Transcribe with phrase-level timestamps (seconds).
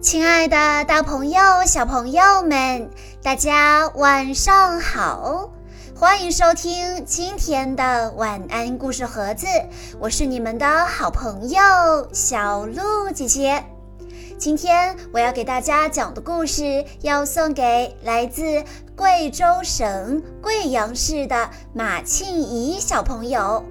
[0.00, 2.90] 亲爱的，大朋友、小朋友们，
[3.22, 5.50] 大家晚上好！
[5.94, 9.46] 欢迎收听今天的晚安故事盒子，
[9.98, 11.60] 我是你们的好朋友
[12.12, 13.62] 小鹿姐姐。
[14.38, 18.64] 今天我要给大家讲的故事，要送给来自
[18.96, 23.62] 贵州省贵阳市的马庆怡小朋友。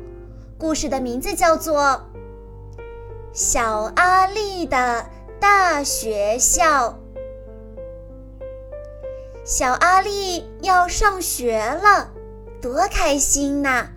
[0.60, 1.82] 故事的名字叫做
[3.34, 4.78] 《小阿力的》。
[5.40, 7.00] 大学校，
[9.46, 12.12] 小阿力要上学了，
[12.62, 13.88] 多开心呐！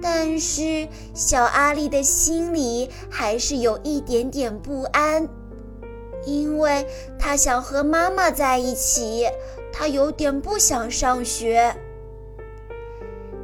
[0.00, 5.28] 但是小阿力的心里还是有一点点不安，
[6.24, 6.86] 因为
[7.18, 9.26] 他想和妈妈在一起，
[9.72, 11.74] 他有点不想上学。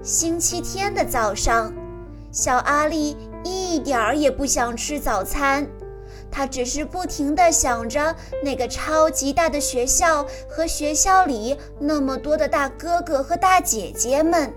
[0.03, 1.73] 星期天的早上，
[2.31, 5.69] 小阿力一点儿也不想吃早餐。
[6.31, 8.15] 他只是不停地想着
[8.45, 14.53] 那个超级大的学校和学校里那么多的大哥哥和大姐姐们。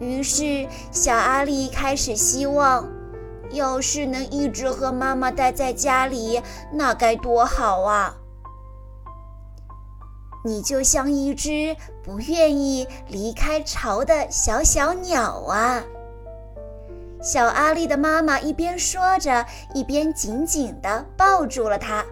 [0.00, 2.88] 于是，小阿力开始希望，
[3.50, 6.40] 要是能一直和妈妈待在家里，
[6.72, 8.14] 那该多好啊！
[10.44, 15.82] 你就像一只不愿意离开巢的小小鸟啊！
[17.20, 22.04] 小阿力的妈妈一边说着，一边紧紧地抱住了他。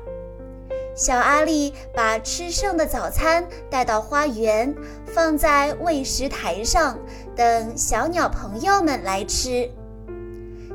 [0.96, 4.74] 小阿力把吃剩的早餐带到花园，
[5.14, 6.98] 放在喂食台上，
[7.36, 9.70] 等小鸟朋友们来吃。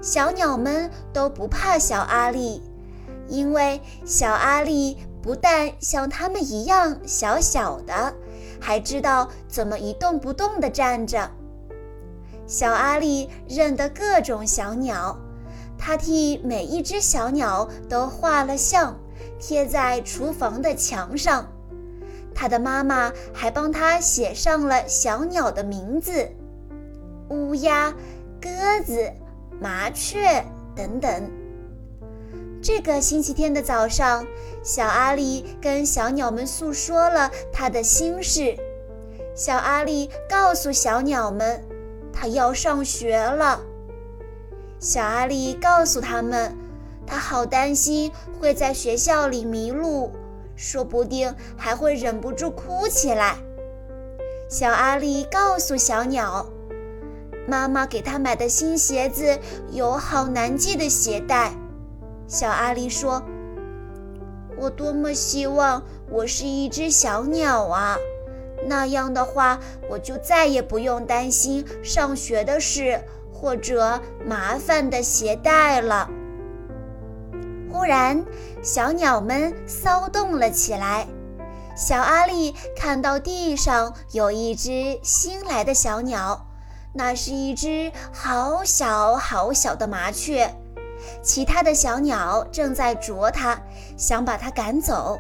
[0.02, 2.62] 小鸟们都不怕小阿力，
[3.28, 8.14] 因为小阿力不但像它们一样小小的，
[8.60, 11.30] 还知道怎么一动不动地站着。
[12.48, 15.18] 小阿力认得各种小鸟，
[15.78, 18.96] 他替每一只小鸟都画了像，
[19.40, 21.48] 贴在厨房的墙上。
[22.34, 26.30] 他的妈妈还帮他写上了小鸟的名字：
[27.30, 27.94] 乌鸦、
[28.42, 28.50] 鸽
[28.86, 29.12] 子、
[29.60, 30.44] 麻雀
[30.76, 31.30] 等等。
[32.62, 34.26] 这个星期天的早上，
[34.62, 38.56] 小阿力跟小鸟们诉说了他的心事。
[39.34, 41.71] 小阿力告诉小鸟们。
[42.14, 43.60] 他要上学了，
[44.80, 46.56] 小阿力告诉他们，
[47.06, 50.12] 他好担心会在学校里迷路，
[50.56, 53.38] 说不定还会忍不住哭起来。
[54.50, 56.46] 小阿力告诉小鸟，
[57.48, 59.40] 妈妈给他买的新鞋子
[59.72, 61.54] 有好难系的鞋带。
[62.28, 63.24] 小阿力说
[64.60, 67.98] ：“我多么希望我是一只小鸟啊！”
[68.68, 73.02] 那样的话，我就再也不用担心上学的事
[73.34, 76.10] 或者麻烦的鞋带了。
[77.72, 78.24] 忽然，
[78.62, 81.08] 小鸟们骚动了起来。
[81.76, 86.46] 小阿力看到地上有一只新来的小鸟，
[86.94, 90.54] 那是一只好小好小的麻雀。
[91.24, 93.58] 其他的小鸟正在啄它，
[93.98, 95.18] 想把它赶走。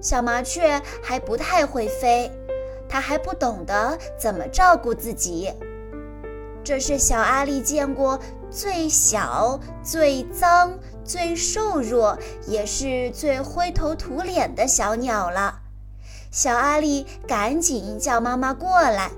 [0.00, 2.30] 小麻雀还不太会飞。
[2.92, 5.50] 他还不懂得怎么照顾自己，
[6.62, 8.20] 这是小阿力见过
[8.50, 15.60] 最小、最脏、最瘦弱，也是最灰头土脸的小鸟了。
[16.30, 19.10] 小阿力赶紧叫妈妈过来。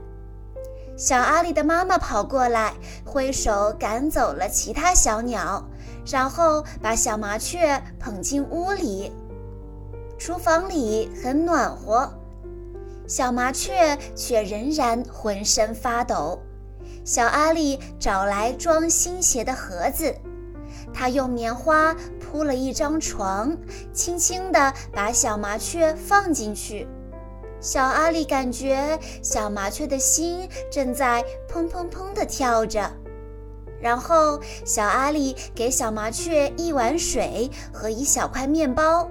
[0.96, 2.74] 小阿力的妈妈跑过来，
[3.04, 5.64] 挥手赶走了其他小鸟，
[6.06, 9.10] 然后把小麻雀捧进屋里。
[10.16, 12.08] 厨房里很暖和。
[13.06, 16.40] 小麻雀却仍然浑身发抖。
[17.04, 20.14] 小阿力找来装新鞋的盒子，
[20.92, 23.56] 他用棉花铺了一张床，
[23.92, 26.88] 轻轻地把小麻雀放进去。
[27.60, 32.90] 小阿力感觉小麻雀的心正在砰砰砰地跳着。
[33.80, 39.10] 然后，小阿力给小麻雀一碗水和一小块面包。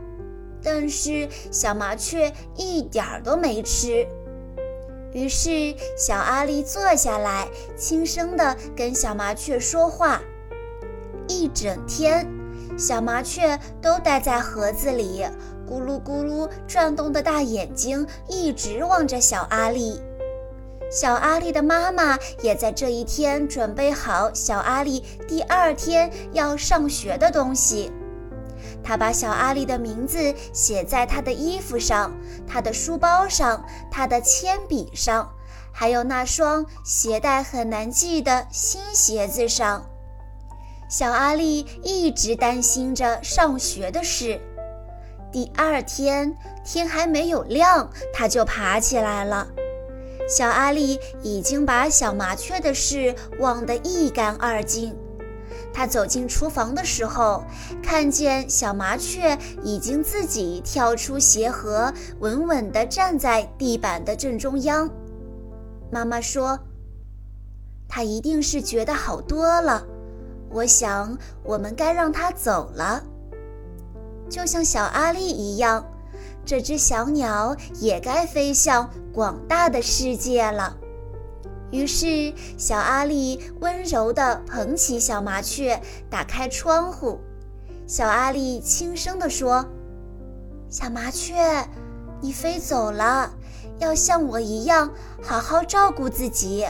[0.64, 4.08] 但是小麻雀一点儿都没吃。
[5.12, 10.22] 于是小阿力坐下来，轻声地跟小麻雀说话。
[11.28, 12.28] 一整天，
[12.78, 15.24] 小麻雀都待在盒子里，
[15.70, 20.02] 咕噜咕噜转动的大眼睛一直望着小阿力。
[20.92, 27.92] 小阿力的妈妈也在这一天准备好小阿力第二天要上学的东西。
[28.84, 32.12] 他把小阿力的名字写在他的衣服上、
[32.46, 35.32] 他的书包上、他的铅笔上，
[35.72, 39.86] 还有那双鞋带很难系的新鞋子上。
[40.90, 44.40] 小阿力一直担心着上学的事，
[45.32, 49.48] 第二天天还没有亮，他就爬起来了。
[50.30, 54.96] 小阿力已经把小麻雀的事忘得一干二净。
[55.74, 57.44] 他走进厨房的时候，
[57.82, 64.90] 看见小麻雀已经自己跳出鞋盒，稳稳地站在地板的正中央。
[65.92, 66.60] 妈妈说
[67.90, 69.84] ：“它一定是觉得好多了。”
[70.50, 73.04] 我想，我们该让它走了，
[74.30, 75.84] 就像小阿力一样，
[76.46, 80.78] 这只小鸟也该飞向广大的世界了。
[81.74, 87.20] 于是，小阿力温柔地捧起小麻雀，打开窗户。
[87.88, 89.66] 小阿力轻声地说
[90.70, 91.68] ：“小麻雀，
[92.22, 93.34] 你飞走了，
[93.80, 94.92] 要像我一样
[95.24, 96.64] 好好照顾自己。”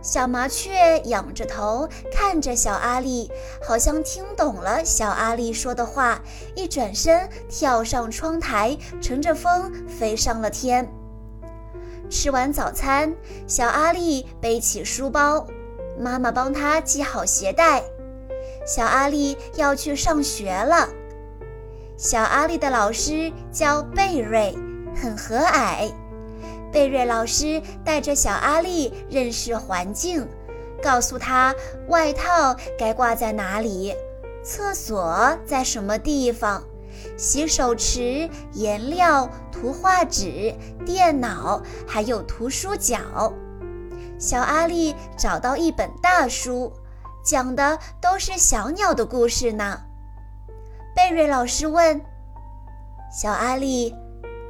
[0.00, 3.28] 小麻雀仰着头看着小阿力，
[3.66, 6.22] 好像听懂了小阿力说的话，
[6.54, 10.88] 一转身跳上窗台，乘着风飞上了天。
[12.10, 13.14] 吃完早餐，
[13.46, 15.46] 小阿力背起书包，
[15.98, 17.82] 妈妈帮他系好鞋带。
[18.66, 20.88] 小阿力要去上学了。
[21.96, 24.56] 小阿力的老师叫贝瑞，
[24.94, 25.90] 很和蔼。
[26.70, 30.26] 贝瑞老师带着小阿力认识环境，
[30.82, 31.54] 告诉他
[31.88, 33.94] 外套该挂在哪里，
[34.44, 36.62] 厕所在什么地方。
[37.16, 40.54] 洗手池、颜料、图画纸、
[40.84, 43.32] 电脑，还有图书角。
[44.18, 46.72] 小阿力找到一本大书，
[47.24, 49.80] 讲的都是小鸟的故事呢。
[50.96, 52.00] 贝瑞老师问
[53.12, 53.94] ：“小阿力，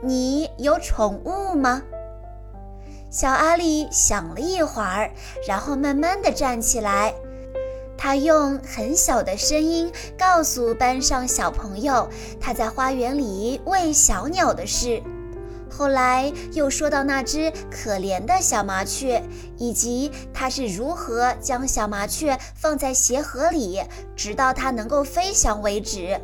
[0.02, 1.82] 你有宠物吗？”
[3.10, 5.10] 小阿力想了一会儿，
[5.46, 7.14] 然后慢慢地站起来。
[7.98, 12.08] 他用很小的声音告诉班上小朋友
[12.40, 15.02] 他在花园里喂小鸟的事，
[15.68, 19.22] 后来又说到那只可怜的小麻雀，
[19.56, 23.82] 以及他是如何将小麻雀放在鞋盒里，
[24.14, 26.20] 直到它能够飞翔为止。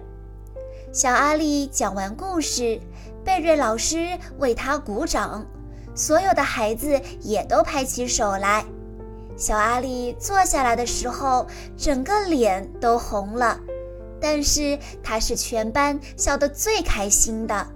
[0.92, 2.80] 小阿力讲完故事，
[3.24, 5.44] 贝瑞老师为他鼓掌，
[5.92, 8.64] 所有的孩子也都拍起手来。
[9.36, 11.46] 小阿力坐下来的时候，
[11.76, 13.58] 整个脸都红了，
[14.20, 17.66] 但是他是全班笑得最开心的。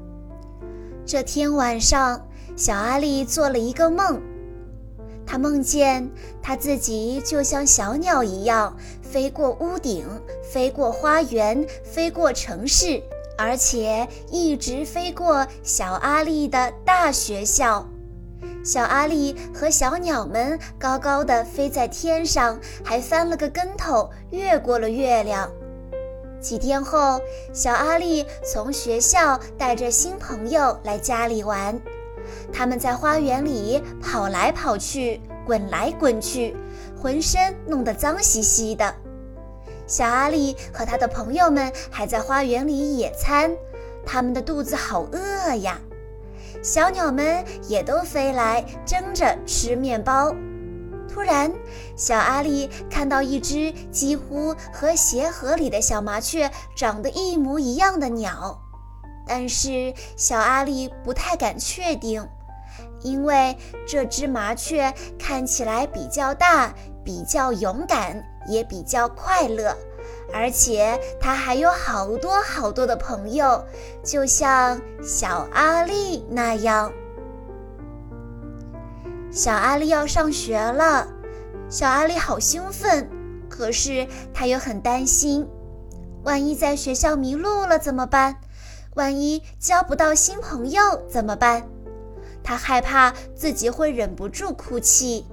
[1.04, 4.20] 这天晚上，小阿力做了一个梦，
[5.26, 6.08] 他梦见
[6.40, 10.06] 他自己就像小鸟一样，飞过屋顶，
[10.42, 13.02] 飞过花园，飞过城市，
[13.36, 17.86] 而且一直飞过小阿力的大学校。
[18.68, 25.50] 小阿力和小鸟们高高的飞在天上，还翻了个跟头，越过了月亮。
[26.38, 27.18] 几天后，
[27.50, 31.80] 小阿力从学校带着新朋友来家里玩，
[32.52, 36.54] 他们在花园里跑来跑去，滚来滚去，
[36.94, 38.94] 浑身弄得脏兮兮的。
[39.86, 43.50] 小阿力和他的朋友们还在花园里野餐，
[44.04, 45.80] 他们的肚子好饿呀。
[46.62, 50.34] 小鸟们也都飞来争着吃面包。
[51.08, 51.52] 突然，
[51.96, 58.60] 小阿力看到一只几乎和鞋盒里的小麻雀长得一模一样的鸟，
[59.26, 62.24] 但是小阿力不太敢确定，
[63.02, 66.72] 因为这只麻雀看起来比较大，
[67.02, 69.76] 比较勇敢，也比较快乐。
[70.32, 73.64] 而且他还有好多好多的朋友，
[74.04, 76.92] 就像小阿力那样。
[79.30, 81.08] 小阿力要上学了，
[81.68, 83.08] 小阿力好兴奋，
[83.48, 85.48] 可是他又很担心，
[86.24, 88.36] 万一在学校迷路了怎么办？
[88.94, 91.68] 万一交不到新朋友怎么办？
[92.42, 95.26] 他害怕自己会忍不住哭泣。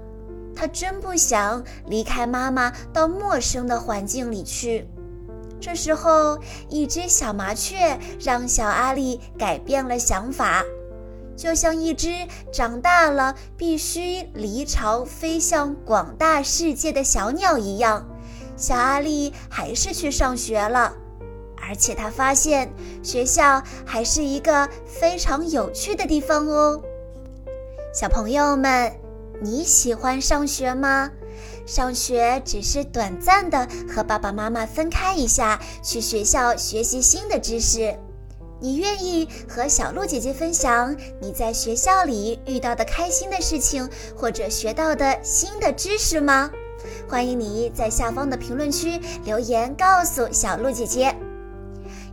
[0.55, 4.87] 他真不想离开妈妈，到陌生的环境里去。
[5.59, 6.37] 这时候，
[6.69, 10.63] 一只小麻雀让小阿力改变了想法，
[11.35, 18.05] 就像一只长大了必须离巢飞向广大世界的小鸟一样。
[18.55, 20.93] 小阿力还是去上学了，
[21.67, 22.71] 而且他发现
[23.01, 26.79] 学校还是一个非常有趣的地方哦。
[27.93, 29.04] 小朋友们。
[29.41, 31.09] 你喜欢上学吗？
[31.65, 37.95] 上学只是短暂的和爸爸妈妈分开一下，去学校学习新的知识。
[38.61, 46.49] 你愿意和小鹿姐姐分享你在学校里遇到的开心的事情，或者学到的新的知识吗？
[47.09, 51.15] 欢迎你在下方的评论区留言告诉小鹿姐姐。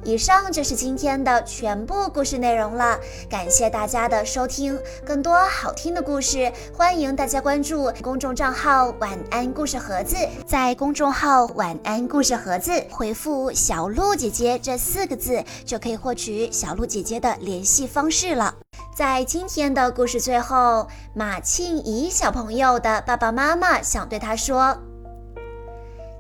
[0.04, 2.98] 以上就是今天的全部故事内容了，
[3.30, 4.76] 感谢大家的收听。
[5.06, 10.16] 更多好听的故事，欢迎大家关注公众账号“晚安故事盒子”。
[10.44, 18.52] 在公众号“晚安故事盒子”回复“小鹿姐姐”这四个字，就可以获取小鹿姐姐的联系方式了。
[18.96, 24.76] 在今天的故事最后，马庆怡小朋友的爸爸妈妈想对他说：“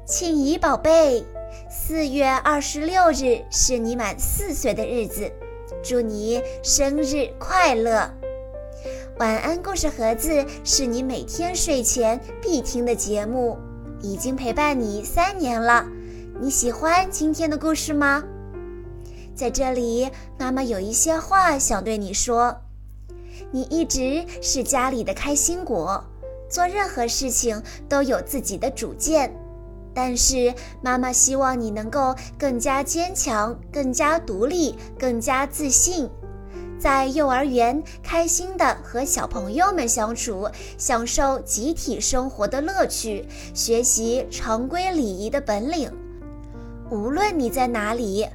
[0.06, 1.26] 庆怡宝贝。”
[1.68, 5.30] 四月二十六日是你满四岁的日子，
[5.82, 8.10] 祝你生日快乐！
[9.18, 13.58] 晚安故事盒子是你每天睡前必听的节目，
[14.00, 15.86] 已经陪伴你三年了。
[16.40, 18.24] 你喜欢今天的故事吗？
[19.34, 22.56] 在这里，妈妈有一些话想对你说：
[23.50, 26.04] 你一直是家里的开心果，
[26.48, 29.34] 做任何事情都有自己的主见。
[29.94, 36.08] 但是，妈妈希望你能够更加坚强、更加独立、更加自信，
[36.78, 45.92] 在幼儿园开心的和小朋友们相处，享受集体生活的乐趣，学习常规礼仪的本领。
[46.90, 48.26] 无论你在哪里，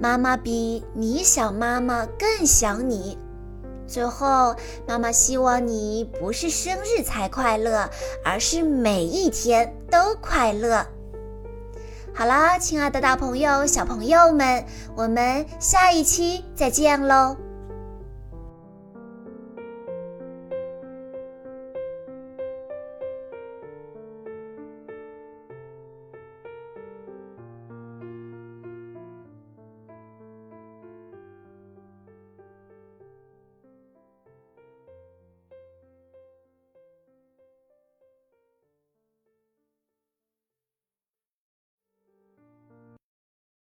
[0.00, 3.18] 妈妈比你想妈妈更想你。
[3.86, 4.54] 最后，
[4.86, 7.88] 妈妈希望你不是生日才快乐，
[8.22, 10.86] 而是每一天都快乐。
[12.18, 14.64] 好啦，亲爱的大朋友、小朋友们，
[14.96, 17.36] 我们下一期再见喽！